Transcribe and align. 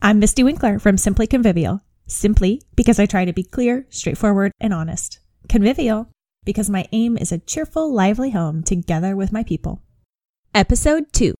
I'm 0.00 0.20
Mystie 0.20 0.44
Winckler 0.44 0.80
from 0.80 0.96
Simply 0.96 1.26
Convivial. 1.26 1.80
Simply 2.06 2.62
because 2.76 3.00
I 3.00 3.06
try 3.06 3.24
to 3.24 3.32
be 3.32 3.42
clear, 3.42 3.84
straightforward, 3.90 4.52
and 4.60 4.72
honest. 4.72 5.18
Convivial 5.48 6.08
because 6.44 6.70
my 6.70 6.86
aim 6.92 7.18
is 7.18 7.32
a 7.32 7.38
cheerful, 7.38 7.92
lively 7.92 8.30
home 8.30 8.62
together 8.62 9.16
with 9.16 9.32
my 9.32 9.42
people. 9.42 9.82
Episode 10.54 11.12
2 11.12 11.34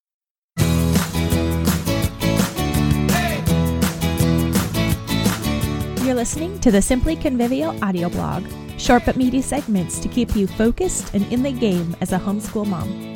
You're 6.04 6.16
listening 6.16 6.59
to 6.59 6.72
the 6.72 6.82
Simply 6.82 7.14
Convivial 7.14 7.82
audio 7.82 8.09
blog, 8.09 8.45
short 8.77 9.04
but 9.06 9.16
meaty 9.16 9.40
segments 9.40 10.00
to 10.00 10.09
keep 10.09 10.34
you 10.34 10.48
focused 10.48 11.14
and 11.14 11.25
in 11.32 11.45
the 11.45 11.52
game 11.52 11.96
as 12.00 12.12
a 12.12 12.18
homeschool 12.18 12.66
mom. 12.66 13.14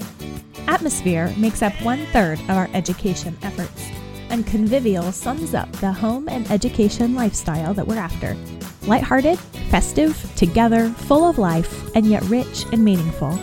Atmosphere 0.68 1.34
makes 1.36 1.62
up 1.62 1.72
one 1.82 2.06
third 2.06 2.38
of 2.42 2.50
our 2.50 2.70
education 2.74 3.36
efforts, 3.42 3.90
and 4.32 4.46
Convivial 4.46 5.12
sums 5.12 5.54
up 5.54 5.70
the 5.72 5.92
home 5.92 6.28
and 6.28 6.50
education 6.50 7.14
lifestyle 7.14 7.74
that 7.74 7.86
we're 7.86 7.98
after. 7.98 8.36
Lighthearted, 8.86 9.38
festive, 9.70 10.16
together, 10.34 10.88
full 10.88 11.24
of 11.28 11.38
life, 11.38 11.94
and 11.94 12.06
yet 12.06 12.24
rich 12.24 12.64
and 12.72 12.82
meaningful. 12.84 13.38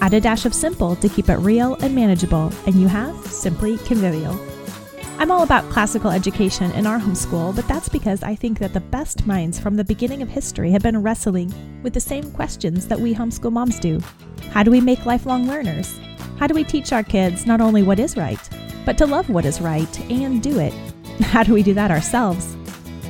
Add 0.00 0.14
a 0.14 0.20
dash 0.20 0.46
of 0.46 0.54
simple 0.54 0.96
to 0.96 1.08
keep 1.08 1.28
it 1.28 1.36
real 1.38 1.74
and 1.82 1.94
manageable, 1.94 2.50
and 2.64 2.76
you 2.76 2.86
have 2.86 3.14
Simply 3.26 3.76
Convivial. 3.78 4.38
I'm 5.18 5.30
all 5.30 5.42
about 5.42 5.68
classical 5.68 6.10
education 6.10 6.70
in 6.72 6.86
our 6.86 6.98
homeschool, 6.98 7.54
but 7.54 7.68
that's 7.68 7.90
because 7.90 8.22
I 8.22 8.34
think 8.34 8.58
that 8.60 8.72
the 8.72 8.80
best 8.80 9.26
minds 9.26 9.60
from 9.60 9.76
the 9.76 9.84
beginning 9.84 10.22
of 10.22 10.28
history 10.28 10.70
have 10.70 10.82
been 10.82 11.02
wrestling 11.02 11.52
with 11.82 11.92
the 11.92 12.00
same 12.00 12.30
questions 12.30 12.86
that 12.86 12.98
we 12.98 13.14
homeschool 13.14 13.52
moms 13.52 13.78
do. 13.78 14.00
How 14.52 14.62
do 14.62 14.70
we 14.70 14.80
make 14.80 15.04
lifelong 15.04 15.46
learners? 15.46 15.98
How 16.38 16.46
do 16.46 16.54
we 16.54 16.64
teach 16.64 16.92
our 16.92 17.02
kids 17.02 17.44
not 17.44 17.60
only 17.60 17.82
what 17.82 17.98
is 17.98 18.16
right, 18.16 18.40
but 18.90 18.98
to 18.98 19.06
love 19.06 19.30
what 19.30 19.44
is 19.44 19.60
right 19.60 20.10
and 20.10 20.42
do 20.42 20.58
it? 20.58 20.72
How 21.20 21.44
do 21.44 21.54
we 21.54 21.62
do 21.62 21.74
that 21.74 21.92
ourselves? 21.92 22.56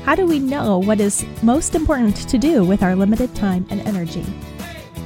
How 0.05 0.15
do 0.15 0.27
we 0.27 0.39
know 0.39 0.79
what 0.79 1.01
is 1.01 1.25
most 1.43 1.75
important 1.75 2.17
to 2.29 2.37
do 2.37 2.63
with 2.67 2.83
our 2.83 2.95
limited 2.95 3.35
time 3.35 3.67
and 3.71 3.81
energy? 3.89 4.27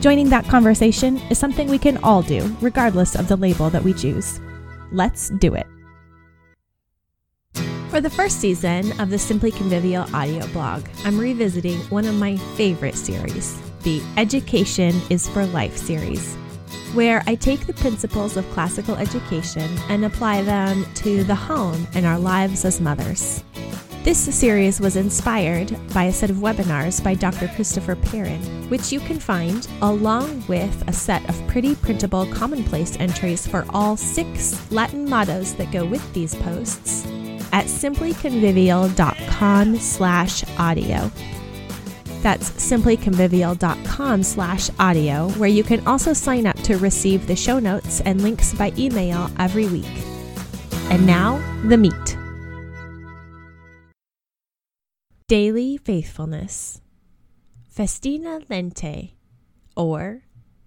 Joining 0.01 0.29
that 0.31 0.47
conversation 0.47 1.19
is 1.31 1.39
something 1.39 1.69
we 1.69 1.79
can 1.79 1.99
all 1.99 2.23
do, 2.23 2.53
regardless 2.61 3.15
of 3.15 3.29
the 3.29 3.37
label 3.37 3.71
that 3.71 3.85
we 3.85 3.95
choose. 3.95 4.41
Let's 4.91 5.29
do 5.39 5.55
it. 5.55 5.69
For 7.91 8.01
the 8.01 8.11
first 8.11 8.41
season 8.41 9.01
of 9.01 9.11
the 9.11 9.19
Simply 9.21 9.53
Convivial 9.53 10.13
audio 10.13 10.45
blog, 10.49 10.85
I'm 11.05 11.21
revisiting 11.21 11.79
one 11.83 12.05
of 12.05 12.17
my 12.17 12.37
favorite 12.57 12.97
series, 12.97 13.57
the 13.85 14.03
Education 14.17 15.01
is 15.09 15.29
for 15.29 15.47
Life 15.47 15.77
series, 15.77 16.37
where 16.95 17.23
I 17.27 17.35
take 17.35 17.67
the 17.67 17.75
principles 17.75 18.37
of 18.37 18.49
classical 18.51 18.97
education 18.97 19.71
and 19.89 20.05
apply 20.05 20.43
them 20.43 20.87
to 20.95 21.25
the 21.25 21.35
home 21.35 21.87
and 21.95 22.07
our 22.07 22.19
lives 22.19 22.65
as 22.65 22.81
mothers. 22.81 23.43
This 24.05 24.19
series 24.19 24.81
was 24.81 24.97
inspired 24.97 25.75
by 25.95 26.05
a 26.05 26.13
set 26.13 26.29
of 26.29 26.37
webinars 26.37 27.03
by 27.03 27.15
Dr. 27.15 27.49
Christopher 27.49 27.97
Perrin, 27.97 28.43
which 28.69 28.93
you 28.93 29.01
can 29.01 29.19
find 29.19 29.67
along 29.81 30.45
with 30.47 30.87
a 30.87 30.93
set 30.93 31.27
of 31.29 31.49
pretty 31.49 31.75
printable 31.75 32.27
commonplace 32.27 33.01
entries 33.01 33.47
for 33.47 33.65
all 33.71 33.97
six 33.97 34.71
Latin 34.71 35.09
mottos 35.09 35.55
that 35.55 35.73
go 35.73 35.87
with 35.87 36.13
these 36.13 36.35
posts 36.35 37.07
at 37.55 37.65
simplyconvivial.com 37.65 39.77
slash 39.77 40.45
audio. 40.59 41.11
That's 42.21 42.51
simplyconvivial.com 42.53 44.23
slash 44.23 44.69
audio, 44.79 45.31
where 45.31 45.49
you 45.49 45.65
can 45.65 45.87
also 45.87 46.13
sign 46.13 46.47
up 46.47 46.54
to 46.65 46.79
receive 46.79 47.27
the 47.27 47.37
show 47.37 47.59
notes 47.59 48.01
and 48.01 48.23
links 48.23 48.53
by 48.55 48.73
email 48.77 49.31
every 49.39 49.67
week. 49.67 49.85
And 50.91 51.07
now, 51.07 51.39
the 51.65 51.77
meat. 51.77 52.17
Daily 55.29 55.77
Faithfulness. 55.77 56.81
Festina 57.69 58.41
Lente, 58.49 59.13
or 59.77 60.23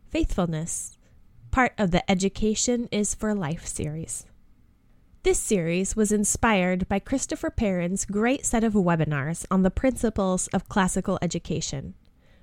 Faithfulness, 0.10 0.98
part 1.52 1.74
of 1.78 1.92
the 1.92 2.10
Education 2.10 2.88
is 2.92 3.16
for 3.16 3.34
Life 3.34 3.66
series. 3.66 4.26
This 5.24 5.40
series 5.40 5.96
was 5.96 6.12
inspired 6.12 6.88
by 6.88 7.00
Christopher 7.00 7.50
Perrin's 7.50 8.06
great 8.06 8.46
set 8.46 8.64
of 8.64 8.74
webinars 8.74 9.46
on 9.52 9.64
the 9.64 9.72
principles 9.72 10.48
of 10.48 10.70
classical 10.70 11.18
education. 11.22 11.96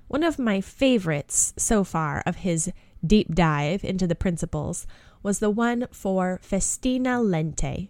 One 0.07 0.23
of 0.23 0.37
my 0.37 0.61
favorites 0.61 1.53
so 1.57 1.83
far 1.83 2.21
of 2.25 2.37
his 2.37 2.71
deep 3.07 3.33
dive 3.33 3.83
into 3.83 4.07
the 4.07 4.15
principles 4.15 4.87
was 5.23 5.39
the 5.39 5.49
one 5.49 5.87
for 5.91 6.39
Festina 6.41 7.19
Lente. 7.21 7.89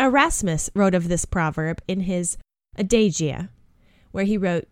Erasmus 0.00 0.70
wrote 0.74 0.94
of 0.94 1.08
this 1.08 1.24
proverb 1.24 1.80
in 1.86 2.00
his 2.00 2.36
Adagia, 2.76 3.50
where 4.10 4.24
he 4.24 4.36
wrote, 4.36 4.66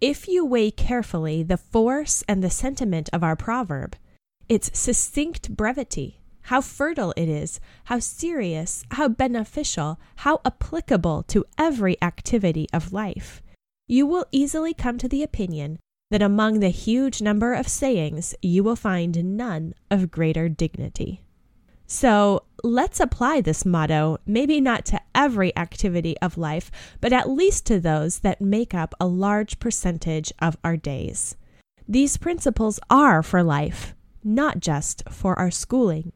If 0.00 0.28
you 0.28 0.44
weigh 0.44 0.70
carefully 0.70 1.42
the 1.42 1.56
force 1.56 2.22
and 2.28 2.42
the 2.42 2.50
sentiment 2.50 3.08
of 3.12 3.24
our 3.24 3.36
proverb, 3.36 3.96
its 4.48 4.78
succinct 4.78 5.56
brevity, 5.56 6.20
how 6.42 6.60
fertile 6.60 7.14
it 7.16 7.28
is, 7.28 7.58
how 7.84 7.98
serious, 7.98 8.84
how 8.92 9.08
beneficial, 9.08 9.98
how 10.16 10.40
applicable 10.44 11.22
to 11.24 11.44
every 11.56 12.00
activity 12.02 12.68
of 12.72 12.92
life, 12.92 13.42
you 13.88 14.06
will 14.06 14.26
easily 14.30 14.74
come 14.74 14.98
to 14.98 15.08
the 15.08 15.22
opinion 15.22 15.78
that 16.14 16.22
among 16.22 16.60
the 16.60 16.68
huge 16.68 17.20
number 17.20 17.54
of 17.54 17.66
sayings 17.66 18.36
you 18.40 18.62
will 18.62 18.76
find 18.76 19.36
none 19.36 19.74
of 19.90 20.12
greater 20.12 20.48
dignity. 20.48 21.20
So 21.88 22.44
let's 22.62 23.00
apply 23.00 23.40
this 23.40 23.66
motto, 23.66 24.18
maybe 24.24 24.60
not 24.60 24.84
to 24.84 25.00
every 25.12 25.56
activity 25.56 26.16
of 26.18 26.38
life, 26.38 26.70
but 27.00 27.12
at 27.12 27.28
least 27.28 27.66
to 27.66 27.80
those 27.80 28.20
that 28.20 28.40
make 28.40 28.72
up 28.72 28.94
a 29.00 29.08
large 29.08 29.58
percentage 29.58 30.32
of 30.38 30.56
our 30.62 30.76
days. 30.76 31.34
These 31.88 32.16
principles 32.18 32.78
are 32.88 33.20
for 33.20 33.42
life, 33.42 33.96
not 34.22 34.60
just 34.60 35.02
for 35.10 35.36
our 35.36 35.50
schooling. 35.50 36.12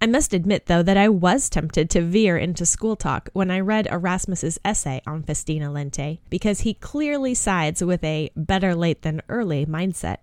I 0.00 0.06
must 0.06 0.32
admit, 0.32 0.66
though, 0.66 0.82
that 0.84 0.96
I 0.96 1.08
was 1.08 1.48
tempted 1.50 1.90
to 1.90 2.02
veer 2.02 2.38
into 2.38 2.64
school 2.64 2.94
talk 2.94 3.30
when 3.32 3.50
I 3.50 3.58
read 3.58 3.88
Erasmus's 3.88 4.58
essay 4.64 5.00
on 5.06 5.24
Festina 5.24 5.72
Lente, 5.72 6.20
because 6.30 6.60
he 6.60 6.74
clearly 6.74 7.34
sides 7.34 7.82
with 7.82 8.04
a 8.04 8.30
better 8.36 8.76
late 8.76 9.02
than 9.02 9.22
early 9.28 9.66
mindset. 9.66 10.18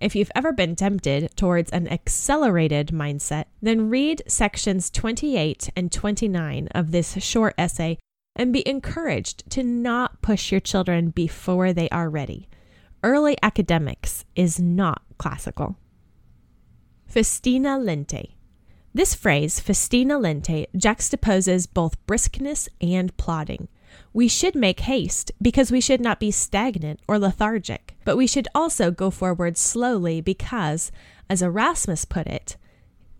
If 0.00 0.16
you've 0.16 0.32
ever 0.34 0.52
been 0.52 0.76
tempted 0.76 1.36
towards 1.36 1.70
an 1.70 1.88
accelerated 1.88 2.88
mindset, 2.88 3.44
then 3.60 3.90
read 3.90 4.22
sections 4.26 4.90
28 4.90 5.70
and 5.76 5.92
29 5.92 6.68
of 6.74 6.90
this 6.90 7.22
short 7.22 7.54
essay 7.58 7.98
and 8.34 8.52
be 8.52 8.66
encouraged 8.66 9.48
to 9.50 9.62
not 9.62 10.22
push 10.22 10.50
your 10.50 10.60
children 10.60 11.10
before 11.10 11.72
they 11.74 11.88
are 11.90 12.08
ready. 12.08 12.48
Early 13.04 13.36
academics 13.42 14.24
is 14.34 14.58
not 14.58 15.02
classical. 15.18 15.76
Festina 17.06 17.78
Lente. 17.78 18.36
This 18.94 19.14
phrase, 19.14 19.58
festina 19.58 20.20
lente, 20.20 20.66
juxtaposes 20.76 21.66
both 21.72 22.04
briskness 22.06 22.68
and 22.80 23.16
plodding. 23.16 23.68
We 24.12 24.28
should 24.28 24.54
make 24.54 24.80
haste 24.80 25.32
because 25.40 25.72
we 25.72 25.80
should 25.80 26.00
not 26.00 26.20
be 26.20 26.30
stagnant 26.30 27.00
or 27.08 27.18
lethargic, 27.18 27.96
but 28.04 28.18
we 28.18 28.26
should 28.26 28.48
also 28.54 28.90
go 28.90 29.10
forward 29.10 29.56
slowly 29.56 30.20
because, 30.20 30.92
as 31.30 31.40
Erasmus 31.40 32.04
put 32.04 32.26
it, 32.26 32.56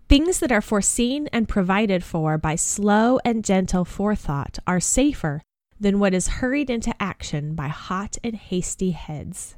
things 0.09 0.39
that 0.39 0.51
are 0.51 0.61
foreseen 0.61 1.27
and 1.33 1.49
provided 1.49 2.03
for 2.03 2.37
by 2.37 2.55
slow 2.55 3.19
and 3.25 3.43
gentle 3.43 3.85
forethought 3.85 4.59
are 4.67 4.79
safer 4.79 5.41
than 5.79 5.97
what 5.97 6.13
is 6.13 6.27
hurried 6.27 6.69
into 6.69 6.93
action 7.01 7.55
by 7.55 7.67
hot 7.67 8.17
and 8.23 8.35
hasty 8.35 8.91
heads. 8.91 9.55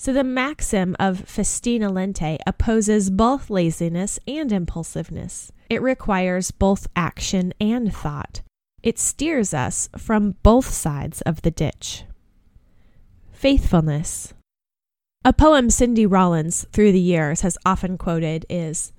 So 0.00 0.14
the 0.14 0.24
maxim 0.24 0.96
of 0.98 1.26
festina 1.26 1.90
lente 1.90 2.38
opposes 2.46 3.10
both 3.10 3.50
laziness 3.50 4.18
and 4.26 4.50
impulsiveness. 4.50 5.52
It 5.68 5.82
requires 5.82 6.50
both 6.50 6.86
action 6.96 7.52
and 7.60 7.94
thought. 7.94 8.40
It 8.82 8.98
steers 8.98 9.52
us 9.52 9.90
from 9.98 10.36
both 10.42 10.70
sides 10.70 11.20
of 11.26 11.42
the 11.42 11.50
ditch. 11.50 12.04
Faithfulness. 13.30 14.32
A 15.22 15.34
poem 15.34 15.68
Cindy 15.68 16.06
Rollins 16.06 16.64
through 16.72 16.92
the 16.92 16.98
years 16.98 17.42
has 17.42 17.58
often 17.66 17.98
quoted 17.98 18.46
is 18.48 18.94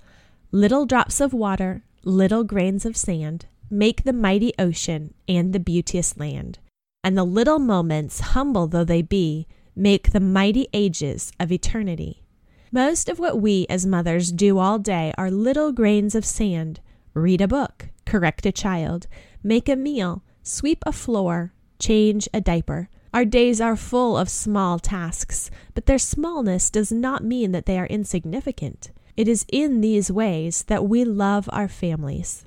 Little 0.52 0.86
drops 0.86 1.20
of 1.20 1.32
water, 1.32 1.82
little 2.04 2.44
grains 2.44 2.86
of 2.86 2.96
sand, 2.96 3.46
make 3.68 4.04
the 4.04 4.12
mighty 4.12 4.52
ocean 4.56 5.14
and 5.26 5.52
the 5.52 5.58
beauteous 5.58 6.16
land. 6.16 6.60
And 7.02 7.18
the 7.18 7.24
little 7.24 7.58
moments, 7.58 8.20
humble 8.20 8.68
though 8.68 8.84
they 8.84 9.02
be, 9.02 9.48
make 9.74 10.10
the 10.10 10.20
mighty 10.20 10.68
ages 10.72 11.32
of 11.40 11.52
eternity. 11.52 12.22
Most 12.70 13.08
of 13.08 13.18
what 13.18 13.40
we 13.40 13.66
as 13.68 13.84
mothers 13.84 14.32
do 14.32 14.58
all 14.58 14.78
day 14.78 15.12
are 15.18 15.30
little 15.30 15.72
grains 15.72 16.14
of 16.14 16.24
sand 16.24 16.80
read 17.14 17.40
a 17.40 17.48
book, 17.48 17.88
correct 18.06 18.46
a 18.46 18.52
child, 18.52 19.06
make 19.42 19.68
a 19.68 19.76
meal, 19.76 20.22
sweep 20.42 20.82
a 20.86 20.92
floor, 20.92 21.52
change 21.78 22.28
a 22.32 22.40
diaper. 22.40 22.88
Our 23.12 23.26
days 23.26 23.60
are 23.60 23.76
full 23.76 24.16
of 24.16 24.30
small 24.30 24.78
tasks, 24.78 25.50
but 25.74 25.84
their 25.84 25.98
smallness 25.98 26.70
does 26.70 26.90
not 26.90 27.22
mean 27.22 27.52
that 27.52 27.66
they 27.66 27.78
are 27.78 27.86
insignificant. 27.86 28.90
It 29.16 29.28
is 29.28 29.44
in 29.52 29.82
these 29.82 30.10
ways 30.10 30.64
that 30.68 30.88
we 30.88 31.04
love 31.04 31.50
our 31.52 31.68
families. 31.68 32.46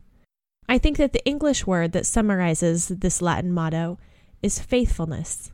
I 0.67 0.79
think 0.79 0.97
that 0.97 1.13
the 1.13 1.23
English 1.25 1.67
word 1.67 1.91
that 1.91 2.07
summarizes 2.07 2.87
this 2.87 3.21
Latin 3.21 3.51
motto 3.51 3.99
is 4.41 4.57
faithfulness. 4.57 5.51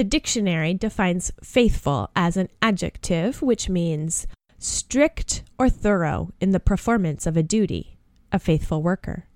The 0.00 0.04
dictionary 0.04 0.72
defines 0.72 1.30
faithful 1.42 2.08
as 2.16 2.38
an 2.38 2.48
adjective, 2.62 3.42
which 3.42 3.68
means 3.68 4.26
strict 4.56 5.42
or 5.58 5.68
thorough 5.68 6.32
in 6.40 6.52
the 6.52 6.58
performance 6.58 7.26
of 7.26 7.36
a 7.36 7.42
duty, 7.42 7.98
a 8.32 8.38
faithful 8.38 8.82
worker. 8.82 9.26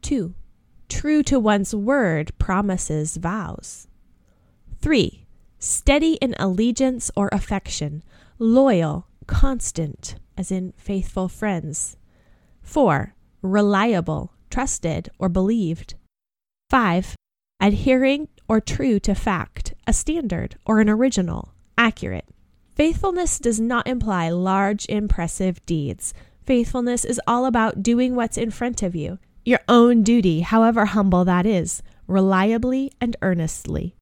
2. 0.00 0.34
True 0.88 1.22
to 1.24 1.38
one's 1.38 1.74
word, 1.74 2.32
promises, 2.38 3.18
vows. 3.18 3.88
3. 4.80 5.26
Steady 5.58 6.14
in 6.14 6.34
allegiance 6.38 7.10
or 7.14 7.28
affection, 7.30 8.02
loyal, 8.38 9.06
constant, 9.26 10.14
as 10.34 10.50
in 10.50 10.72
faithful 10.78 11.28
friends. 11.28 11.98
4. 12.62 13.14
Reliable, 13.42 14.32
trusted, 14.48 15.10
or 15.18 15.28
believed. 15.28 15.92
5. 16.70 17.14
Adhering 17.60 18.28
or 18.50 18.60
true 18.60 18.98
to 18.98 19.14
fact, 19.14 19.74
a 19.86 19.92
standard, 19.92 20.56
or 20.66 20.80
an 20.80 20.90
original, 20.90 21.54
accurate. 21.78 22.26
Faithfulness 22.74 23.38
does 23.38 23.60
not 23.60 23.86
imply 23.86 24.28
large, 24.28 24.86
impressive 24.88 25.64
deeds. 25.66 26.12
Faithfulness 26.44 27.04
is 27.04 27.20
all 27.28 27.46
about 27.46 27.80
doing 27.80 28.16
what's 28.16 28.36
in 28.36 28.50
front 28.50 28.82
of 28.82 28.96
you, 28.96 29.20
your 29.44 29.60
own 29.68 30.02
duty, 30.02 30.40
however 30.40 30.86
humble 30.86 31.24
that 31.24 31.46
is, 31.46 31.80
reliably 32.08 32.90
and 33.00 33.16
earnestly. 33.22 33.94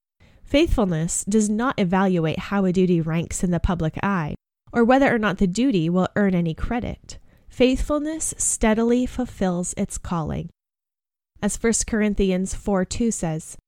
Faithfulness 0.45 1.27
does 1.29 1.51
not 1.51 1.79
evaluate 1.79 2.39
how 2.39 2.65
a 2.65 2.73
duty 2.73 3.03
ranks 3.03 3.45
in 3.45 3.51
the 3.51 3.61
public 3.61 3.99
eye, 4.03 4.35
or 4.73 4.83
whether 4.83 5.15
or 5.15 5.19
not 5.19 5.37
the 5.37 5.47
duty 5.47 5.91
will 5.91 6.09
earn 6.17 6.35
any 6.35 6.55
credit. 6.55 7.19
Faithfulness 7.51 8.33
steadily 8.39 9.05
fulfills 9.05 9.75
its 9.77 9.99
calling. 9.99 10.49
As 11.43 11.63
1 11.63 11.71
Corinthians 11.87 12.55
4 12.55 12.87
2 12.87 13.11
says, 13.11 13.59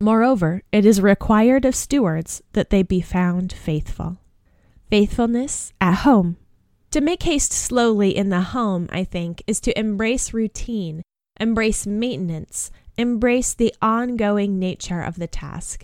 Moreover, 0.00 0.62
it 0.70 0.86
is 0.86 1.00
required 1.00 1.64
of 1.64 1.74
stewards 1.74 2.40
that 2.52 2.70
they 2.70 2.84
be 2.84 3.00
found 3.00 3.52
faithful. 3.52 4.18
Faithfulness 4.88 5.72
at 5.80 6.02
home. 6.04 6.36
To 6.92 7.00
make 7.00 7.24
haste 7.24 7.52
slowly 7.52 8.16
in 8.16 8.28
the 8.28 8.40
home, 8.40 8.88
I 8.92 9.02
think, 9.02 9.42
is 9.48 9.60
to 9.62 9.76
embrace 9.78 10.32
routine, 10.32 11.02
embrace 11.40 11.84
maintenance, 11.84 12.70
embrace 12.96 13.52
the 13.54 13.74
ongoing 13.82 14.58
nature 14.60 15.02
of 15.02 15.16
the 15.16 15.26
task. 15.26 15.82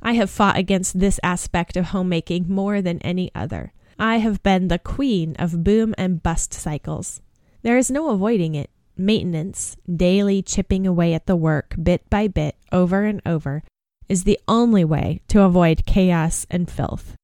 I 0.00 0.12
have 0.12 0.30
fought 0.30 0.56
against 0.56 1.00
this 1.00 1.18
aspect 1.24 1.76
of 1.76 1.86
homemaking 1.86 2.46
more 2.48 2.80
than 2.80 3.00
any 3.00 3.32
other. 3.34 3.72
I 3.98 4.18
have 4.18 4.40
been 4.44 4.68
the 4.68 4.78
queen 4.78 5.34
of 5.36 5.64
boom 5.64 5.96
and 5.98 6.22
bust 6.22 6.54
cycles. 6.54 7.20
There 7.62 7.76
is 7.76 7.90
no 7.90 8.10
avoiding 8.10 8.54
it. 8.54 8.70
Maintenance, 9.00 9.76
daily 9.88 10.42
chipping 10.42 10.84
away 10.84 11.14
at 11.14 11.26
the 11.26 11.36
work 11.36 11.76
bit 11.80 12.10
by 12.10 12.26
bit, 12.26 12.56
over 12.72 13.04
and 13.04 13.22
over, 13.24 13.62
is 14.08 14.24
the 14.24 14.40
only 14.48 14.84
way 14.84 15.20
to 15.28 15.42
avoid 15.42 15.86
chaos 15.86 16.46
and 16.50 16.68
filth. 16.68 17.14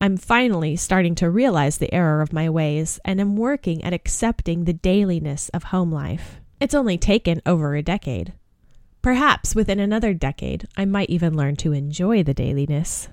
I'm 0.00 0.16
finally 0.16 0.76
starting 0.76 1.16
to 1.16 1.28
realize 1.28 1.78
the 1.78 1.92
error 1.92 2.20
of 2.22 2.32
my 2.32 2.48
ways 2.48 3.00
and 3.04 3.20
am 3.20 3.36
working 3.36 3.82
at 3.82 3.92
accepting 3.92 4.64
the 4.64 4.72
dailiness 4.72 5.48
of 5.48 5.64
home 5.64 5.90
life. 5.90 6.40
It's 6.60 6.74
only 6.74 6.98
taken 6.98 7.42
over 7.44 7.74
a 7.74 7.82
decade. 7.82 8.34
Perhaps 9.02 9.56
within 9.56 9.80
another 9.80 10.14
decade, 10.14 10.68
I 10.76 10.84
might 10.84 11.10
even 11.10 11.36
learn 11.36 11.56
to 11.56 11.72
enjoy 11.72 12.22
the 12.22 12.32
dailiness. 12.32 13.08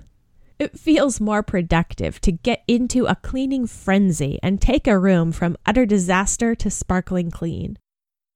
It 0.60 0.78
feels 0.78 1.20
more 1.20 1.42
productive 1.42 2.20
to 2.20 2.30
get 2.30 2.62
into 2.68 3.06
a 3.06 3.16
cleaning 3.16 3.66
frenzy 3.66 4.38
and 4.44 4.60
take 4.60 4.86
a 4.86 4.96
room 4.96 5.32
from 5.32 5.56
utter 5.66 5.86
disaster 5.86 6.54
to 6.54 6.70
sparkling 6.70 7.32
clean. 7.32 7.78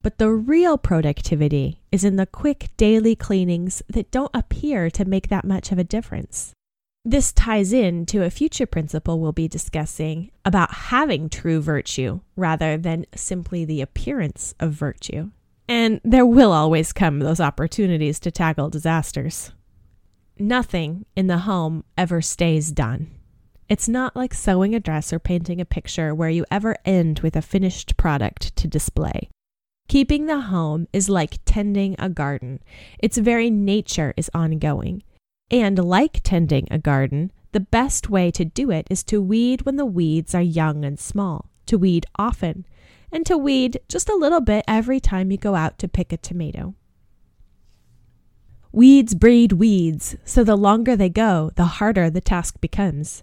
But 0.02 0.18
the 0.18 0.30
real 0.30 0.78
productivity 0.78 1.80
is 1.90 2.04
in 2.04 2.16
the 2.16 2.26
quick 2.26 2.70
daily 2.76 3.16
cleanings 3.16 3.82
that 3.88 4.10
don't 4.10 4.30
appear 4.34 4.90
to 4.90 5.04
make 5.04 5.28
that 5.28 5.44
much 5.44 5.72
of 5.72 5.78
a 5.78 5.84
difference. 5.84 6.52
This 7.04 7.32
ties 7.32 7.72
in 7.72 8.04
to 8.06 8.24
a 8.24 8.30
future 8.30 8.66
principle 8.66 9.20
we'll 9.20 9.30
be 9.30 9.46
discussing 9.46 10.32
about 10.44 10.74
having 10.74 11.28
true 11.28 11.60
virtue 11.60 12.18
rather 12.34 12.76
than 12.76 13.06
simply 13.14 13.64
the 13.64 13.80
appearance 13.80 14.54
of 14.58 14.72
virtue. 14.72 15.30
And 15.68 16.00
there 16.04 16.26
will 16.26 16.52
always 16.52 16.92
come 16.92 17.20
those 17.20 17.38
opportunities 17.38 18.18
to 18.20 18.30
tackle 18.30 18.70
disasters. 18.70 19.52
Nothing 20.38 21.06
in 21.14 21.28
the 21.28 21.38
home 21.38 21.84
ever 21.96 22.20
stays 22.20 22.72
done. 22.72 23.10
It's 23.68 23.88
not 23.88 24.14
like 24.14 24.34
sewing 24.34 24.74
a 24.74 24.80
dress 24.80 25.12
or 25.12 25.18
painting 25.18 25.60
a 25.60 25.64
picture 25.64 26.14
where 26.14 26.28
you 26.28 26.44
ever 26.50 26.76
end 26.84 27.20
with 27.20 27.36
a 27.36 27.42
finished 27.42 27.96
product 27.96 28.54
to 28.56 28.68
display. 28.68 29.28
Keeping 29.88 30.26
the 30.26 30.40
home 30.40 30.88
is 30.92 31.08
like 31.08 31.38
tending 31.44 31.94
a 31.98 32.08
garden. 32.08 32.60
Its 32.98 33.18
very 33.18 33.50
nature 33.50 34.12
is 34.16 34.30
ongoing. 34.34 35.02
And 35.50 35.78
like 35.78 36.20
tending 36.24 36.66
a 36.70 36.78
garden, 36.78 37.32
the 37.52 37.60
best 37.60 38.10
way 38.10 38.30
to 38.32 38.44
do 38.44 38.70
it 38.70 38.88
is 38.90 39.04
to 39.04 39.22
weed 39.22 39.62
when 39.62 39.76
the 39.76 39.86
weeds 39.86 40.34
are 40.34 40.42
young 40.42 40.84
and 40.84 40.98
small, 40.98 41.50
to 41.66 41.78
weed 41.78 42.04
often, 42.18 42.66
and 43.12 43.24
to 43.26 43.38
weed 43.38 43.80
just 43.88 44.08
a 44.08 44.16
little 44.16 44.40
bit 44.40 44.64
every 44.66 44.98
time 44.98 45.30
you 45.30 45.38
go 45.38 45.54
out 45.54 45.78
to 45.78 45.88
pick 45.88 46.12
a 46.12 46.16
tomato. 46.16 46.74
Weeds 48.72 49.14
breed 49.14 49.52
weeds, 49.52 50.16
so 50.24 50.42
the 50.42 50.56
longer 50.56 50.96
they 50.96 51.08
go, 51.08 51.50
the 51.54 51.64
harder 51.64 52.10
the 52.10 52.20
task 52.20 52.60
becomes. 52.60 53.22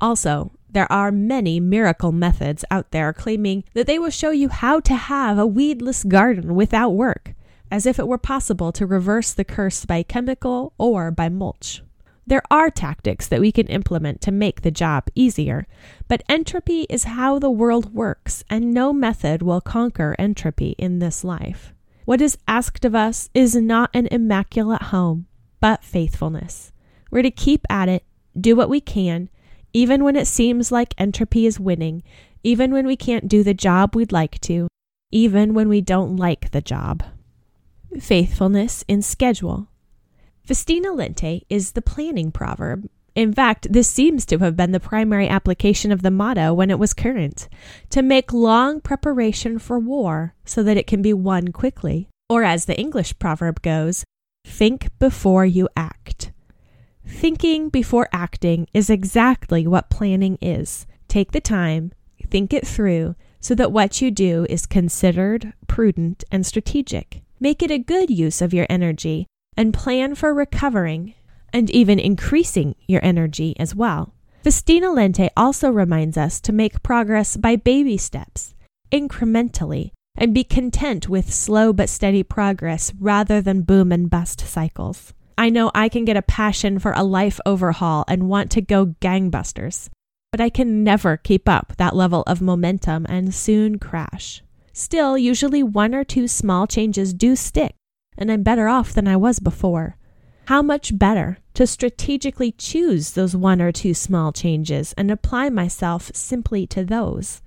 Also, 0.00 0.52
there 0.70 0.90
are 0.92 1.10
many 1.10 1.60
miracle 1.60 2.12
methods 2.12 2.64
out 2.70 2.90
there 2.90 3.12
claiming 3.12 3.64
that 3.74 3.86
they 3.86 3.98
will 3.98 4.10
show 4.10 4.30
you 4.30 4.48
how 4.48 4.80
to 4.80 4.94
have 4.94 5.38
a 5.38 5.46
weedless 5.46 6.04
garden 6.04 6.54
without 6.54 6.90
work, 6.90 7.34
as 7.70 7.86
if 7.86 7.98
it 7.98 8.08
were 8.08 8.18
possible 8.18 8.72
to 8.72 8.86
reverse 8.86 9.32
the 9.32 9.44
curse 9.44 9.84
by 9.84 10.02
chemical 10.02 10.72
or 10.78 11.10
by 11.10 11.28
mulch. 11.28 11.82
There 12.26 12.42
are 12.50 12.70
tactics 12.70 13.26
that 13.28 13.40
we 13.40 13.50
can 13.50 13.66
implement 13.68 14.20
to 14.20 14.30
make 14.30 14.60
the 14.60 14.70
job 14.70 15.08
easier, 15.14 15.66
but 16.08 16.22
entropy 16.28 16.82
is 16.90 17.04
how 17.04 17.38
the 17.38 17.50
world 17.50 17.94
works, 17.94 18.44
and 18.50 18.74
no 18.74 18.92
method 18.92 19.40
will 19.40 19.62
conquer 19.62 20.14
entropy 20.18 20.74
in 20.76 20.98
this 20.98 21.24
life. 21.24 21.72
What 22.04 22.20
is 22.20 22.36
asked 22.46 22.84
of 22.84 22.94
us 22.94 23.30
is 23.32 23.56
not 23.56 23.88
an 23.94 24.08
immaculate 24.10 24.82
home, 24.82 25.26
but 25.60 25.82
faithfulness. 25.82 26.72
We're 27.10 27.22
to 27.22 27.30
keep 27.30 27.64
at 27.70 27.88
it, 27.88 28.04
do 28.38 28.54
what 28.54 28.68
we 28.68 28.82
can, 28.82 29.30
even 29.72 30.04
when 30.04 30.16
it 30.16 30.26
seems 30.26 30.72
like 30.72 30.94
entropy 30.98 31.46
is 31.46 31.60
winning, 31.60 32.02
even 32.42 32.72
when 32.72 32.86
we 32.86 32.96
can't 32.96 33.28
do 33.28 33.42
the 33.42 33.54
job 33.54 33.94
we'd 33.94 34.12
like 34.12 34.40
to, 34.40 34.68
even 35.10 35.54
when 35.54 35.68
we 35.68 35.80
don't 35.80 36.16
like 36.16 36.50
the 36.50 36.60
job. 36.60 37.02
Faithfulness 37.98 38.84
in 38.88 39.02
schedule. 39.02 39.68
Festina 40.46 40.92
lente 40.92 41.42
is 41.48 41.72
the 41.72 41.82
planning 41.82 42.30
proverb. 42.30 42.88
In 43.14 43.32
fact, 43.32 43.72
this 43.72 43.88
seems 43.88 44.24
to 44.26 44.38
have 44.38 44.56
been 44.56 44.70
the 44.70 44.80
primary 44.80 45.28
application 45.28 45.90
of 45.90 46.02
the 46.02 46.10
motto 46.10 46.54
when 46.54 46.70
it 46.70 46.78
was 46.78 46.94
current 46.94 47.48
to 47.90 48.00
make 48.00 48.32
long 48.32 48.80
preparation 48.80 49.58
for 49.58 49.78
war 49.78 50.34
so 50.44 50.62
that 50.62 50.76
it 50.76 50.86
can 50.86 51.02
be 51.02 51.12
won 51.12 51.48
quickly. 51.48 52.08
Or, 52.30 52.44
as 52.44 52.66
the 52.66 52.78
English 52.78 53.18
proverb 53.18 53.60
goes, 53.62 54.04
think 54.46 54.88
before 54.98 55.44
you 55.44 55.68
act. 55.76 56.27
Thinking 57.18 57.68
before 57.68 58.08
acting 58.12 58.68
is 58.72 58.88
exactly 58.88 59.66
what 59.66 59.90
planning 59.90 60.38
is. 60.40 60.86
Take 61.08 61.32
the 61.32 61.40
time, 61.40 61.90
think 62.28 62.52
it 62.52 62.64
through, 62.64 63.16
so 63.40 63.56
that 63.56 63.72
what 63.72 64.00
you 64.00 64.12
do 64.12 64.46
is 64.48 64.66
considered, 64.66 65.52
prudent, 65.66 66.22
and 66.30 66.46
strategic. 66.46 67.22
Make 67.40 67.60
it 67.60 67.72
a 67.72 67.78
good 67.78 68.08
use 68.08 68.40
of 68.40 68.54
your 68.54 68.68
energy 68.70 69.26
and 69.56 69.74
plan 69.74 70.14
for 70.14 70.32
recovering 70.32 71.14
and 71.52 71.68
even 71.70 71.98
increasing 71.98 72.76
your 72.86 73.04
energy 73.04 73.56
as 73.58 73.74
well. 73.74 74.14
Festina 74.44 74.86
Lente 74.94 75.28
also 75.36 75.70
reminds 75.70 76.16
us 76.16 76.40
to 76.42 76.52
make 76.52 76.84
progress 76.84 77.36
by 77.36 77.56
baby 77.56 77.96
steps, 77.96 78.54
incrementally, 78.92 79.90
and 80.14 80.32
be 80.32 80.44
content 80.44 81.08
with 81.08 81.34
slow 81.34 81.72
but 81.72 81.88
steady 81.88 82.22
progress 82.22 82.92
rather 83.00 83.40
than 83.40 83.62
boom 83.62 83.90
and 83.90 84.08
bust 84.08 84.38
cycles. 84.38 85.12
I 85.38 85.50
know 85.50 85.70
I 85.72 85.88
can 85.88 86.04
get 86.04 86.16
a 86.16 86.22
passion 86.22 86.80
for 86.80 86.90
a 86.96 87.04
life 87.04 87.38
overhaul 87.46 88.04
and 88.08 88.28
want 88.28 88.50
to 88.50 88.60
go 88.60 88.96
gangbusters, 89.00 89.88
but 90.32 90.40
I 90.40 90.50
can 90.50 90.82
never 90.82 91.16
keep 91.16 91.48
up 91.48 91.74
that 91.76 91.94
level 91.94 92.24
of 92.26 92.42
momentum 92.42 93.06
and 93.08 93.32
soon 93.32 93.78
crash. 93.78 94.42
Still, 94.72 95.16
usually 95.16 95.62
one 95.62 95.94
or 95.94 96.02
two 96.02 96.26
small 96.26 96.66
changes 96.66 97.14
do 97.14 97.36
stick, 97.36 97.76
and 98.16 98.32
I'm 98.32 98.42
better 98.42 98.66
off 98.66 98.92
than 98.92 99.06
I 99.06 99.14
was 99.14 99.38
before. 99.38 99.96
How 100.46 100.60
much 100.60 100.98
better 100.98 101.38
to 101.54 101.68
strategically 101.68 102.50
choose 102.50 103.12
those 103.12 103.36
one 103.36 103.62
or 103.62 103.70
two 103.70 103.94
small 103.94 104.32
changes 104.32 104.92
and 104.94 105.08
apply 105.08 105.50
myself 105.50 106.10
simply 106.14 106.66
to 106.66 106.84
those. 106.84 107.42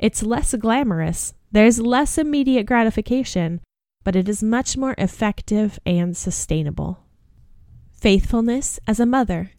It's 0.00 0.24
less 0.24 0.52
glamorous, 0.54 1.32
there's 1.52 1.78
less 1.78 2.18
immediate 2.18 2.66
gratification, 2.66 3.60
but 4.02 4.16
it 4.16 4.28
is 4.28 4.42
much 4.42 4.76
more 4.76 4.96
effective 4.98 5.78
and 5.86 6.16
sustainable. 6.16 7.05
Faithfulness 7.96 8.78
as 8.86 9.00
a 9.00 9.06
mother. 9.06 9.50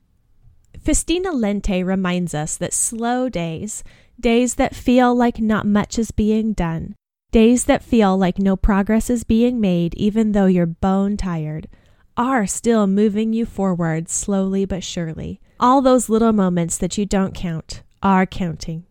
Festina 0.80 1.32
Lente 1.32 1.86
reminds 1.86 2.34
us 2.34 2.56
that 2.58 2.74
slow 2.74 3.30
days, 3.30 3.84
days 4.20 4.56
that 4.56 4.76
feel 4.76 5.14
like 5.14 5.40
not 5.40 5.66
much 5.66 6.00
is 6.00 6.12
being 6.12 6.54
done, 6.54 6.96
Days 7.32 7.66
that 7.66 7.84
feel 7.84 8.18
like 8.18 8.40
no 8.40 8.56
progress 8.56 9.10
is 9.10 9.26
being 9.26 9.60
made, 9.60 9.94
even 9.96 10.32
though 10.32 10.46
you're 10.46 10.66
bone 10.66 11.18
tired, 11.18 11.68
are 12.16 12.48
still 12.48 12.88
moving 12.88 13.34
you 13.34 13.46
forward 13.46 14.08
slowly 14.08 14.64
but 14.64 14.82
surely. 14.82 15.42
All 15.60 15.82
those 15.82 16.08
little 16.08 16.32
moments 16.32 16.78
that 16.78 16.98
you 16.98 17.06
don't 17.06 17.36
count 17.36 17.84
are 18.02 18.26
counting. 18.26 18.86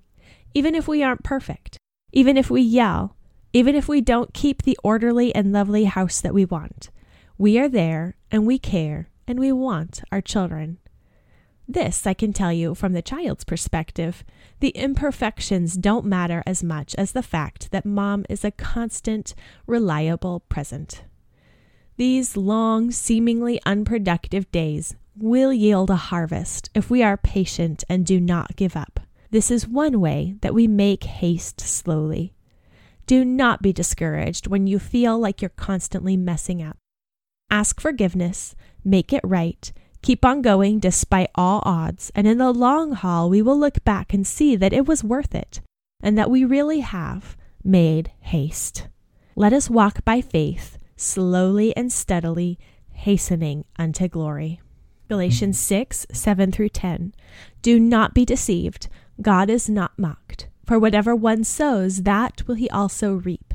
Even 0.52 0.74
if 0.74 0.86
we 0.86 1.02
aren't 1.02 1.24
perfect, 1.24 1.78
even 2.12 2.36
if 2.36 2.50
we 2.50 2.60
yell, 2.60 3.16
even 3.54 3.74
if 3.74 3.88
we 3.88 4.02
don't 4.02 4.34
keep 4.34 4.62
the 4.62 4.78
orderly 4.84 5.34
and 5.34 5.50
lovely 5.50 5.84
house 5.84 6.20
that 6.20 6.34
we 6.34 6.44
want, 6.44 6.90
we 7.38 7.58
are 7.58 7.70
there 7.70 8.16
and 8.30 8.46
we 8.46 8.58
care 8.58 9.08
and 9.26 9.38
we 9.38 9.52
want 9.52 10.02
our 10.10 10.20
children. 10.20 10.78
This 11.68 12.06
I 12.06 12.14
can 12.14 12.32
tell 12.32 12.52
you 12.52 12.74
from 12.74 12.92
the 12.92 13.02
child's 13.02 13.44
perspective. 13.44 14.24
The 14.60 14.70
imperfections 14.70 15.74
don't 15.76 16.06
matter 16.06 16.42
as 16.46 16.62
much 16.62 16.94
as 16.94 17.12
the 17.12 17.22
fact 17.22 17.72
that 17.72 17.84
mom 17.84 18.24
is 18.28 18.44
a 18.44 18.52
constant, 18.52 19.34
reliable 19.66 20.40
present. 20.48 21.02
These 21.96 22.36
long, 22.36 22.90
seemingly 22.90 23.60
unproductive 23.66 24.50
days 24.52 24.94
will 25.16 25.52
yield 25.52 25.90
a 25.90 25.96
harvest 25.96 26.70
if 26.74 26.90
we 26.90 27.02
are 27.02 27.16
patient 27.16 27.82
and 27.88 28.04
do 28.04 28.20
not 28.20 28.54
give 28.54 28.76
up. 28.76 29.00
This 29.30 29.50
is 29.50 29.66
one 29.66 30.00
way 30.00 30.36
that 30.42 30.54
we 30.54 30.68
make 30.68 31.04
haste 31.04 31.60
slowly. 31.60 32.34
Do 33.06 33.24
not 33.24 33.62
be 33.62 33.72
discouraged 33.72 34.46
when 34.46 34.66
you 34.66 34.78
feel 34.78 35.18
like 35.18 35.40
you're 35.40 35.48
constantly 35.48 36.16
messing 36.16 36.62
up. 36.62 36.76
Ask 37.50 37.80
forgiveness, 37.80 38.54
make 38.86 39.12
it 39.12 39.20
right, 39.24 39.72
Keep 40.06 40.24
on 40.24 40.40
going 40.40 40.78
despite 40.78 41.30
all 41.34 41.60
odds, 41.64 42.12
and 42.14 42.28
in 42.28 42.38
the 42.38 42.52
long 42.52 42.92
haul, 42.92 43.28
we 43.28 43.42
will 43.42 43.58
look 43.58 43.82
back 43.82 44.14
and 44.14 44.24
see 44.24 44.54
that 44.54 44.72
it 44.72 44.86
was 44.86 45.02
worth 45.02 45.34
it, 45.34 45.60
and 46.00 46.16
that 46.16 46.30
we 46.30 46.44
really 46.44 46.78
have 46.78 47.36
made 47.64 48.12
haste. 48.20 48.86
Let 49.34 49.52
us 49.52 49.68
walk 49.68 50.04
by 50.04 50.20
faith, 50.20 50.78
slowly 50.96 51.76
and 51.76 51.92
steadily, 51.92 52.56
hastening 52.92 53.64
unto 53.80 54.06
glory. 54.06 54.60
Galatians 55.08 55.58
6 55.58 56.06
7 56.12 56.52
through 56.52 56.68
10. 56.68 57.12
Do 57.60 57.80
not 57.80 58.14
be 58.14 58.24
deceived. 58.24 58.86
God 59.20 59.50
is 59.50 59.68
not 59.68 59.98
mocked. 59.98 60.46
For 60.64 60.78
whatever 60.78 61.16
one 61.16 61.42
sows, 61.42 62.04
that 62.04 62.46
will 62.46 62.54
he 62.54 62.70
also 62.70 63.14
reap. 63.14 63.54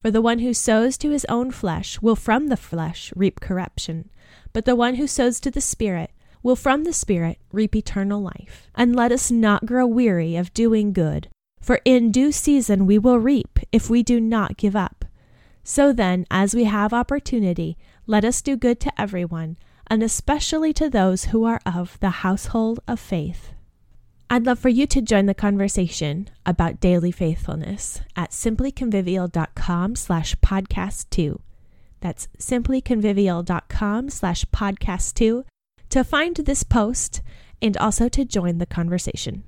For 0.00 0.10
the 0.10 0.22
one 0.22 0.38
who 0.38 0.54
sows 0.54 0.96
to 0.96 1.10
his 1.10 1.26
own 1.28 1.50
flesh 1.50 2.00
will 2.00 2.16
from 2.16 2.46
the 2.46 2.56
flesh 2.56 3.12
reap 3.14 3.40
corruption 3.40 4.08
but 4.52 4.64
the 4.64 4.76
one 4.76 4.96
who 4.96 5.06
sows 5.06 5.40
to 5.40 5.50
the 5.50 5.60
Spirit 5.60 6.10
will 6.42 6.56
from 6.56 6.84
the 6.84 6.92
Spirit 6.92 7.38
reap 7.52 7.76
eternal 7.76 8.20
life. 8.20 8.70
And 8.74 8.96
let 8.96 9.12
us 9.12 9.30
not 9.30 9.66
grow 9.66 9.86
weary 9.86 10.36
of 10.36 10.54
doing 10.54 10.92
good, 10.92 11.28
for 11.60 11.80
in 11.84 12.10
due 12.10 12.32
season 12.32 12.86
we 12.86 12.98
will 12.98 13.18
reap 13.18 13.58
if 13.72 13.90
we 13.90 14.02
do 14.02 14.20
not 14.20 14.56
give 14.56 14.74
up. 14.74 15.04
So 15.62 15.92
then, 15.92 16.26
as 16.30 16.54
we 16.54 16.64
have 16.64 16.92
opportunity, 16.92 17.76
let 18.06 18.24
us 18.24 18.42
do 18.42 18.56
good 18.56 18.80
to 18.80 19.00
everyone, 19.00 19.58
and 19.86 20.02
especially 20.02 20.72
to 20.74 20.88
those 20.88 21.26
who 21.26 21.44
are 21.44 21.60
of 21.66 21.98
the 22.00 22.10
household 22.10 22.80
of 22.88 22.98
faith. 22.98 23.52
I'd 24.32 24.46
love 24.46 24.60
for 24.60 24.68
you 24.68 24.86
to 24.86 25.02
join 25.02 25.26
the 25.26 25.34
conversation 25.34 26.28
about 26.46 26.80
daily 26.80 27.10
faithfulness 27.10 28.00
at 28.14 28.30
simplyconvivial.com 28.30 29.96
slash 29.96 30.36
podcast 30.36 31.10
two. 31.10 31.40
That's 32.00 32.28
simplyconvivial.com 32.38 34.10
slash 34.10 34.44
podcast 34.46 35.14
two 35.14 35.44
to 35.90 36.04
find 36.04 36.36
this 36.36 36.62
post 36.62 37.22
and 37.60 37.76
also 37.76 38.08
to 38.08 38.24
join 38.24 38.58
the 38.58 38.66
conversation. 38.66 39.44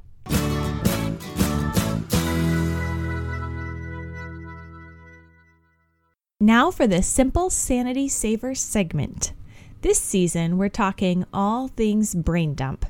Now 6.40 6.73
for 6.73 6.88
the 6.88 7.02
Simple 7.02 7.50
Sanity 7.50 8.09
Saver 8.09 8.54
segment. 8.56 9.32
This 9.82 10.00
season, 10.00 10.59
we're 10.59 10.68
talking 10.68 11.25
all 11.32 11.68
things 11.68 12.16
brain 12.16 12.54
dump. 12.54 12.85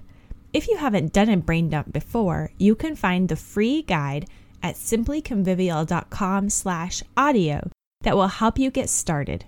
If 0.55 0.69
you 0.69 0.79
haven't 0.79 1.13
done 1.13 1.29
a 1.29 1.37
brain 1.37 1.69
dump 1.69 1.93
before, 1.93 2.51
you 2.59 2.75
can 2.75 2.97
find 2.97 3.29
the 3.29 3.37
free 3.37 3.83
guide 3.83 4.27
at 4.63 4.77
simplyconvivial.com 4.77 6.49
slash 6.49 7.03
audio 7.15 7.71
that 8.03 8.17
will 8.17 8.29
help 8.29 8.59
you 8.59 8.71
get 8.71 8.89
started. 8.89 9.45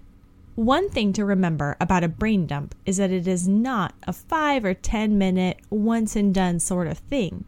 One 0.56 0.88
thing 0.88 1.12
to 1.14 1.24
remember 1.24 1.76
about 1.80 2.04
a 2.04 2.08
brain 2.08 2.46
dump 2.46 2.76
is 2.86 2.98
that 2.98 3.10
it 3.10 3.26
is 3.26 3.48
not 3.48 3.92
a 4.04 4.12
5 4.12 4.64
or 4.64 4.72
10 4.72 5.18
minute, 5.18 5.58
once 5.68 6.14
and 6.14 6.32
done 6.32 6.60
sort 6.60 6.86
of 6.86 6.98
thing. 6.98 7.44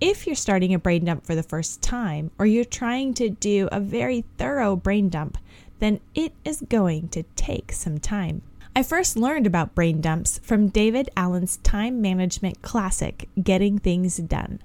If 0.00 0.24
you're 0.24 0.36
starting 0.36 0.72
a 0.72 0.78
brain 0.78 1.06
dump 1.06 1.26
for 1.26 1.34
the 1.34 1.42
first 1.42 1.82
time, 1.82 2.30
or 2.38 2.46
you're 2.46 2.64
trying 2.64 3.14
to 3.14 3.30
do 3.30 3.68
a 3.72 3.80
very 3.80 4.24
thorough 4.38 4.76
brain 4.76 5.08
dump, 5.08 5.38
then 5.80 5.98
it 6.14 6.32
is 6.44 6.62
going 6.68 7.08
to 7.08 7.24
take 7.34 7.72
some 7.72 7.98
time. 7.98 8.42
I 8.76 8.84
first 8.84 9.16
learned 9.16 9.48
about 9.48 9.74
brain 9.74 10.00
dumps 10.00 10.38
from 10.42 10.68
David 10.68 11.10
Allen's 11.16 11.56
time 11.58 12.00
management 12.00 12.62
classic, 12.62 13.28
Getting 13.42 13.80
Things 13.80 14.18
Done. 14.18 14.60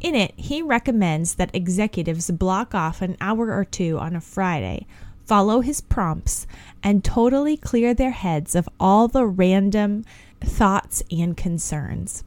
In 0.00 0.16
it, 0.16 0.32
he 0.36 0.62
recommends 0.62 1.36
that 1.36 1.54
executives 1.54 2.30
block 2.30 2.74
off 2.74 3.02
an 3.02 3.16
hour 3.20 3.52
or 3.52 3.64
two 3.64 3.98
on 3.98 4.16
a 4.16 4.20
Friday 4.20 4.86
follow 5.28 5.60
his 5.60 5.82
prompts, 5.82 6.46
and 6.82 7.04
totally 7.04 7.56
clear 7.56 7.92
their 7.92 8.12
heads 8.12 8.54
of 8.54 8.68
all 8.80 9.08
the 9.08 9.26
random 9.26 10.02
thoughts 10.40 11.02
and 11.10 11.36
concerns. 11.36 12.24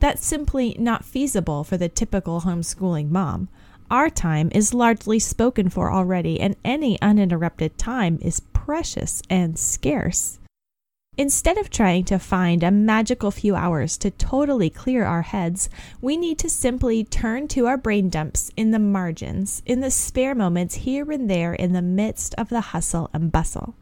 That's 0.00 0.26
simply 0.26 0.76
not 0.78 1.04
feasible 1.04 1.64
for 1.64 1.78
the 1.78 1.88
typical 1.88 2.42
homeschooling 2.42 3.08
mom. 3.08 3.48
Our 3.90 4.10
time 4.10 4.50
is 4.54 4.74
largely 4.74 5.18
spoken 5.18 5.70
for 5.70 5.90
already, 5.90 6.38
and 6.40 6.56
any 6.64 7.00
uninterrupted 7.00 7.78
time 7.78 8.18
is 8.20 8.40
precious 8.40 9.22
and 9.30 9.58
scarce. 9.58 10.38
Instead 11.18 11.58
of 11.58 11.68
trying 11.68 12.02
to 12.02 12.18
find 12.18 12.62
a 12.62 12.70
magical 12.70 13.30
few 13.30 13.54
hours 13.54 13.98
to 13.98 14.10
totally 14.10 14.70
clear 14.70 15.04
our 15.04 15.20
heads, 15.20 15.68
we 16.00 16.16
need 16.16 16.38
to 16.38 16.48
simply 16.48 17.04
turn 17.04 17.46
to 17.46 17.66
our 17.66 17.76
brain 17.76 18.08
dumps 18.08 18.50
in 18.56 18.70
the 18.70 18.78
margins, 18.78 19.60
in 19.66 19.80
the 19.80 19.90
spare 19.90 20.34
moments 20.34 20.76
here 20.76 21.12
and 21.12 21.28
there 21.28 21.52
in 21.52 21.74
the 21.74 21.82
midst 21.82 22.34
of 22.36 22.48
the 22.48 22.62
hustle 22.62 23.10
and 23.12 23.30
bustle. 23.30 23.74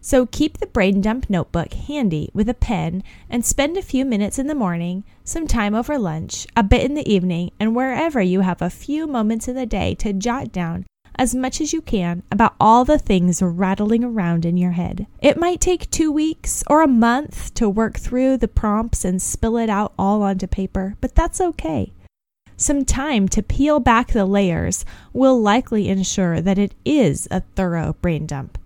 So 0.00 0.26
keep 0.26 0.58
the 0.58 0.66
brain 0.66 1.00
dump 1.00 1.30
notebook 1.30 1.72
handy 1.72 2.30
with 2.34 2.48
a 2.48 2.54
pen 2.54 3.04
and 3.30 3.46
spend 3.46 3.76
a 3.76 3.82
few 3.82 4.04
minutes 4.04 4.36
in 4.36 4.48
the 4.48 4.54
morning, 4.54 5.04
some 5.22 5.46
time 5.46 5.74
over 5.74 5.96
lunch, 5.96 6.48
a 6.56 6.64
bit 6.64 6.82
in 6.82 6.94
the 6.94 7.08
evening, 7.08 7.52
and 7.60 7.76
wherever 7.76 8.20
you 8.20 8.40
have 8.40 8.60
a 8.60 8.70
few 8.70 9.06
moments 9.06 9.46
in 9.46 9.54
the 9.54 9.66
day 9.66 9.94
to 9.94 10.12
jot 10.12 10.50
down 10.50 10.84
as 11.16 11.34
much 11.34 11.60
as 11.60 11.72
you 11.72 11.80
can 11.80 12.22
about 12.30 12.54
all 12.60 12.84
the 12.84 12.98
things 12.98 13.42
rattling 13.42 14.04
around 14.04 14.44
in 14.44 14.56
your 14.56 14.72
head. 14.72 15.06
It 15.20 15.38
might 15.38 15.60
take 15.60 15.90
two 15.90 16.12
weeks 16.12 16.62
or 16.68 16.82
a 16.82 16.88
month 16.88 17.52
to 17.54 17.68
work 17.68 17.98
through 17.98 18.36
the 18.36 18.48
prompts 18.48 19.04
and 19.04 19.20
spill 19.20 19.56
it 19.56 19.70
out 19.70 19.92
all 19.98 20.22
onto 20.22 20.46
paper, 20.46 20.96
but 21.00 21.14
that's 21.14 21.40
okay. 21.40 21.92
Some 22.56 22.84
time 22.84 23.28
to 23.28 23.42
peel 23.42 23.80
back 23.80 24.12
the 24.12 24.24
layers 24.24 24.84
will 25.12 25.40
likely 25.40 25.88
ensure 25.88 26.40
that 26.40 26.58
it 26.58 26.74
is 26.84 27.28
a 27.30 27.40
thorough 27.54 27.96
brain 28.00 28.26
dump. 28.26 28.58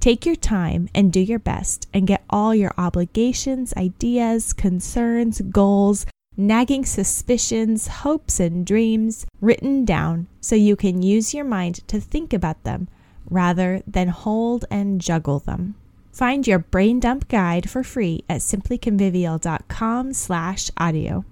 Take 0.00 0.26
your 0.26 0.36
time 0.36 0.88
and 0.94 1.12
do 1.12 1.20
your 1.20 1.38
best 1.38 1.88
and 1.92 2.06
get 2.06 2.24
all 2.28 2.54
your 2.54 2.72
obligations, 2.76 3.72
ideas, 3.74 4.52
concerns, 4.52 5.40
goals, 5.40 6.06
nagging 6.36 6.84
suspicions, 6.84 7.86
hopes, 7.86 8.40
and 8.40 8.66
dreams 8.66 9.26
written 9.40 9.84
down 9.84 10.26
so 10.40 10.54
you 10.54 10.76
can 10.76 11.02
use 11.02 11.34
your 11.34 11.44
mind 11.44 11.86
to 11.88 12.00
think 12.00 12.32
about 12.32 12.62
them 12.64 12.88
rather 13.28 13.82
than 13.86 14.08
hold 14.08 14.64
and 14.70 15.00
juggle 15.00 15.38
them. 15.38 15.74
Find 16.12 16.46
your 16.46 16.60
brain 16.60 17.00
dump 17.00 17.28
guide 17.28 17.68
for 17.68 17.82
free 17.82 18.24
at 18.28 18.40
simplyconvivial.com 18.40 20.12
slash 20.12 20.70
audio. 20.76 21.24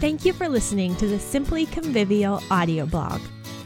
Thank 0.00 0.24
you 0.24 0.32
for 0.32 0.48
listening 0.48 0.94
to 0.96 1.08
the 1.08 1.18
Simply 1.18 1.66
Convivial 1.66 2.40
audio 2.52 2.86
blog. 2.86 3.20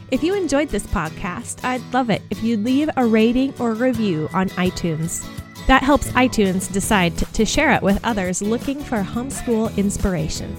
If 0.09 0.23
you 0.23 0.35
enjoyed 0.35 0.69
this 0.69 0.87
podcast, 0.87 1.63
I'd 1.63 1.93
love 1.93 2.09
it 2.09 2.23
if 2.31 2.43
you'd 2.43 2.63
leave 2.63 2.89
a 2.97 3.05
rating 3.05 3.53
or 3.59 3.73
review 3.73 4.27
on 4.33 4.49
iTunes. 4.49 5.23
That 5.67 5.83
helps 5.83 6.09
iTunes 6.09 6.71
decide 6.71 7.17
to 7.17 7.45
share 7.45 7.71
it 7.71 7.81
with 7.81 8.03
others 8.03 8.41
looking 8.41 8.83
for 8.83 9.01
homeschool 9.01 9.75
inspiration. 9.77 10.55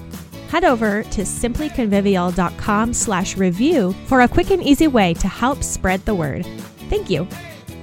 Head 0.49 0.63
over 0.63 1.03
to 1.03 1.21
simplyconvivial.com 1.21 2.93
slash 2.93 3.37
review 3.37 3.93
for 4.05 4.21
a 4.21 4.27
quick 4.27 4.51
and 4.51 4.63
easy 4.63 4.87
way 4.87 5.13
to 5.15 5.27
help 5.27 5.63
spread 5.63 6.03
the 6.05 6.15
word. 6.15 6.45
Thank 6.89 7.09
you. 7.09 7.27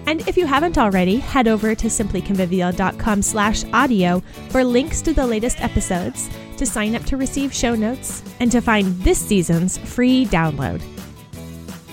And 0.07 0.27
if 0.29 0.37
you 0.37 0.47
haven't 0.47 0.79
already, 0.79 1.17
head 1.17 1.47
over 1.47 1.75
to 1.75 1.87
simplyconvivial.com 1.87 3.23
slash 3.23 3.65
audio 3.73 4.23
for 4.49 4.65
links 4.65 5.01
to 5.03 5.13
the 5.13 5.27
latest 5.27 5.61
episodes, 5.61 6.29
to 6.57 6.67
sign 6.67 6.97
up 6.97 7.05
to 7.05 7.17
receive 7.17 7.55
show 7.55 7.75
notes, 7.75 8.23
and 8.41 8.51
to 8.51 8.61
find 8.61 8.87
this 9.03 9.19
season's 9.19 9.79
free 9.79 10.27
download. 10.27 10.83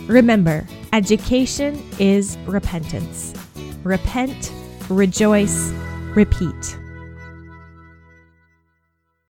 Remember, 0.08 0.68
education 0.92 1.88
is 2.00 2.38
repentance. 2.48 3.34
Repent 3.84 4.52
rejoice, 4.90 5.72
repeat. 6.16 6.78